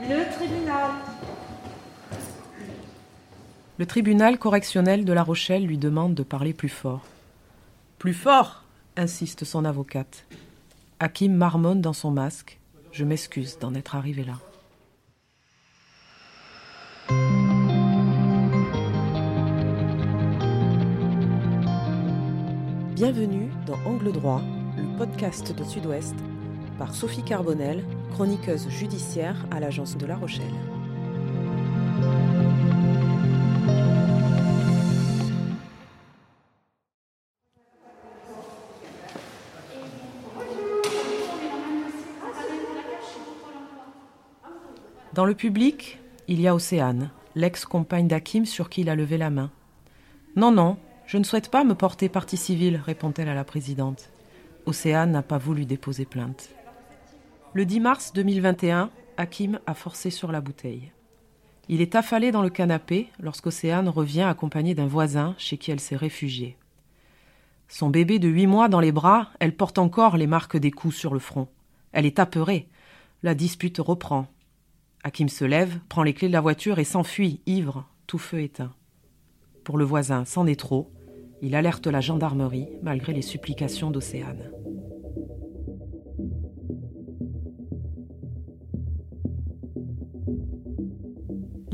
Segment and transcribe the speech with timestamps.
[0.00, 0.90] Le tribunal.
[3.78, 7.02] Le tribunal correctionnel de La Rochelle lui demande de parler plus fort.
[7.98, 8.64] Plus fort
[8.96, 10.26] insiste son avocate.
[10.98, 12.58] Hakim marmonne dans son masque.
[12.90, 14.34] Je m'excuse d'en être arrivé là.
[22.96, 24.42] Bienvenue dans Angle droit,
[24.76, 26.16] le podcast de Sud-Ouest,
[26.78, 30.44] par Sophie Carbonel, chroniqueuse judiciaire à l'agence de La Rochelle.
[45.12, 49.30] Dans le public, il y a Océane, l'ex-compagne d'Hakim sur qui il a levé la
[49.30, 49.52] main.
[50.34, 54.10] Non, non, je ne souhaite pas me porter partie civile, répond-elle à la présidente.
[54.66, 56.48] Océane n'a pas voulu déposer plainte.
[57.56, 60.90] Le 10 mars 2021, Hakim a forcé sur la bouteille.
[61.68, 65.94] Il est affalé dans le canapé lorsqu'Océane revient accompagnée d'un voisin chez qui elle s'est
[65.94, 66.56] réfugiée.
[67.68, 70.96] Son bébé de huit mois dans les bras, elle porte encore les marques des coups
[70.96, 71.46] sur le front.
[71.92, 72.66] Elle est apeurée.
[73.22, 74.26] La dispute reprend.
[75.04, 78.74] Hakim se lève, prend les clés de la voiture et s'enfuit, ivre, tout feu éteint.
[79.62, 80.90] Pour le voisin, c'en est trop.
[81.40, 84.50] Il alerte la gendarmerie malgré les supplications d'Océane.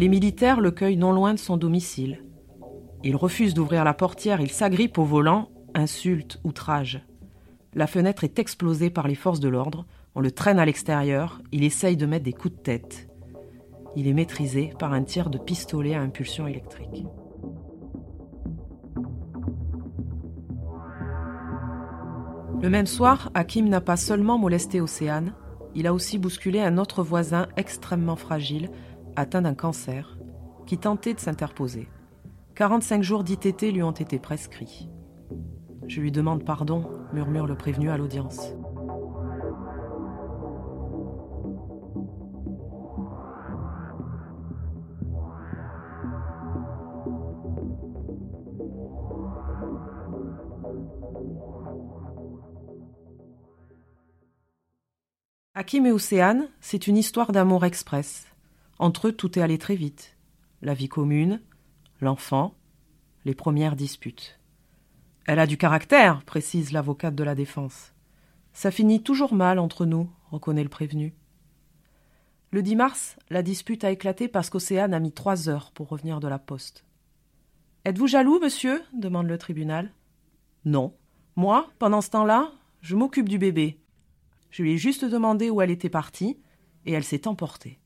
[0.00, 2.24] Les militaires le cueillent non loin de son domicile.
[3.04, 7.06] Il refuse d'ouvrir la portière, il s'agrippe au volant, insulte, outrage.
[7.74, 9.84] La fenêtre est explosée par les forces de l'ordre,
[10.14, 13.10] on le traîne à l'extérieur, il essaye de mettre des coups de tête.
[13.94, 17.04] Il est maîtrisé par un tir de pistolet à impulsion électrique.
[22.62, 25.34] Le même soir, Hakim n'a pas seulement molesté Océane,
[25.74, 28.70] il a aussi bousculé un autre voisin extrêmement fragile,
[29.20, 30.18] atteint d'un cancer,
[30.66, 31.88] qui tentait de s'interposer.
[32.56, 34.88] 45 jours d'ITT lui ont été prescrits.
[35.86, 38.54] Je lui demande pardon, murmure le prévenu à l'audience.
[55.54, 58.29] Hakim et Océane, c'est une histoire d'amour express.
[58.80, 60.16] Entre eux, tout est allé très vite.
[60.62, 61.42] La vie commune,
[62.00, 62.54] l'enfant,
[63.26, 64.40] les premières disputes.
[65.26, 67.92] Elle a du caractère, précise l'avocate de la défense.
[68.54, 71.14] Ça finit toujours mal entre nous, reconnaît le prévenu.
[72.52, 76.18] Le 10 mars, la dispute a éclaté parce qu'Océane a mis trois heures pour revenir
[76.18, 76.86] de la poste.
[77.84, 78.82] Êtes-vous jaloux, monsieur?
[78.94, 79.92] demande le tribunal.
[80.64, 80.96] Non.
[81.36, 83.78] Moi, pendant ce temps-là, je m'occupe du bébé.
[84.50, 86.38] Je lui ai juste demandé où elle était partie,
[86.86, 87.79] et elle s'est emportée.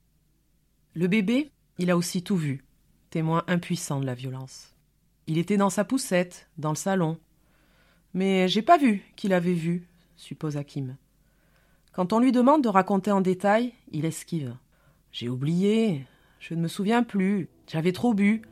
[0.96, 2.64] Le bébé, il a aussi tout vu,
[3.10, 4.76] témoin impuissant de la violence.
[5.26, 7.18] Il était dans sa poussette, dans le salon.
[8.12, 10.96] Mais j'ai pas vu qu'il avait vu, suppose Hakim.
[11.92, 14.54] Quand on lui demande de raconter en détail, il esquive.
[15.10, 16.06] J'ai oublié,
[16.38, 18.42] je ne me souviens plus, j'avais trop bu,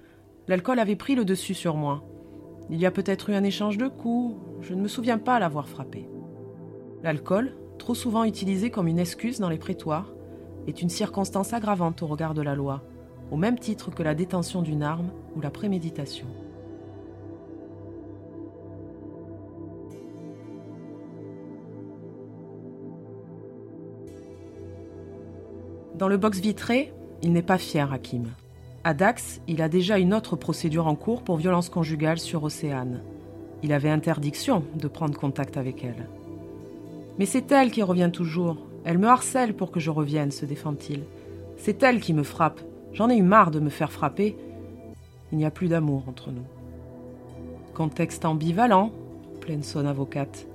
[0.48, 2.02] l'alcool avait pris le dessus sur moi.
[2.70, 5.68] Il y a peut-être eu un échange de coups, je ne me souviens pas l'avoir
[5.68, 6.08] frappé.
[7.04, 10.12] L'alcool, trop souvent utilisé comme une excuse dans les prétoires,
[10.66, 12.82] est une circonstance aggravante au regard de la loi,
[13.30, 16.26] au même titre que la détention d'une arme ou la préméditation.
[25.94, 26.92] Dans le box vitré,
[27.22, 28.26] il n'est pas fier, Hakim.
[28.82, 33.02] À Dax, il a déjà une autre procédure en cours pour violence conjugale sur Océane.
[33.62, 36.08] Il avait interdiction de prendre contact avec elle.
[37.18, 38.71] Mais c'est elle qui revient toujours.
[38.84, 41.04] Elle me harcèle pour que je revienne, se défend-il.
[41.56, 42.60] C'est elle qui me frappe.
[42.92, 44.36] J'en ai eu marre de me faire frapper.
[45.30, 46.44] Il n'y a plus d'amour entre nous.
[47.74, 48.92] Contexte ambivalent,
[49.40, 50.46] plaine son avocate.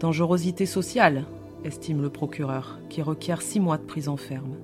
[0.00, 1.24] Dangerosité sociale,
[1.64, 4.56] estime le procureur, qui requiert six mois de prison ferme.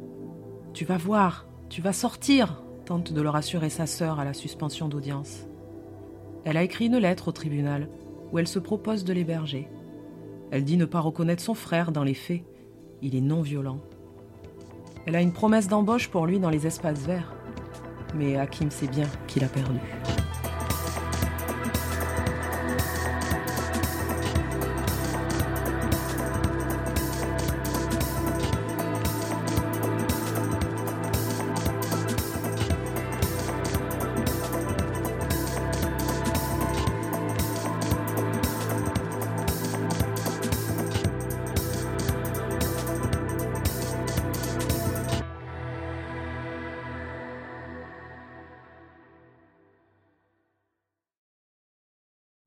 [0.73, 4.88] Tu vas voir, tu vas sortir, tente de le rassurer sa sœur à la suspension
[4.88, 5.47] d'audience.
[6.44, 7.88] Elle a écrit une lettre au tribunal
[8.33, 9.69] où elle se propose de l'héberger.
[10.50, 12.43] Elle dit ne pas reconnaître son frère dans les faits.
[13.02, 13.79] Il est non violent.
[15.06, 17.35] Elle a une promesse d'embauche pour lui dans les espaces verts.
[18.14, 19.79] Mais Hakim sait bien qu'il a perdu.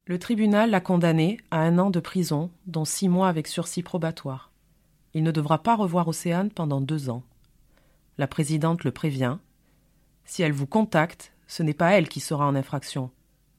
[0.05, 4.51] Le tribunal l'a condamné à un an de prison, dont six mois avec sursis probatoire.
[5.13, 7.23] Il ne devra pas revoir Océane pendant deux ans.
[8.17, 9.37] La présidente le prévient.
[10.25, 13.11] Si elle vous contacte, ce n'est pas elle qui sera en infraction.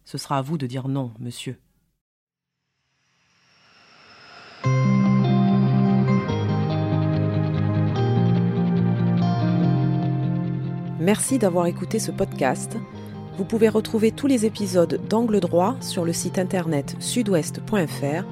[0.04, 1.58] Ce sera à vous de dire non, monsieur.
[11.00, 12.76] Merci d'avoir écouté ce podcast.
[13.36, 18.24] Vous pouvez retrouver tous les épisodes d'Angle droit sur le site internet sudouest.fr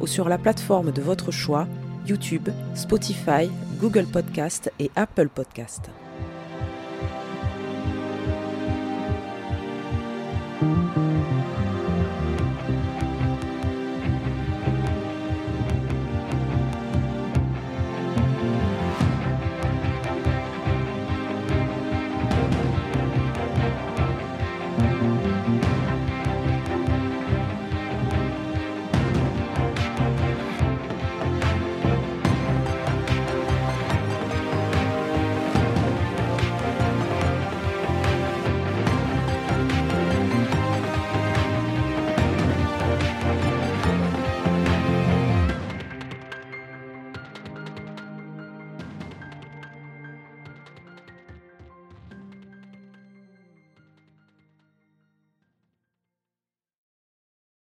[0.00, 1.66] ou sur la plateforme de votre choix,
[2.06, 5.90] YouTube, Spotify, Google Podcast et Apple Podcast.